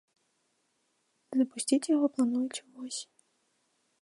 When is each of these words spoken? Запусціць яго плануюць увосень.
Запусціць 1.41 1.89
яго 1.95 2.05
плануюць 2.17 2.63
увосень. 2.65 3.15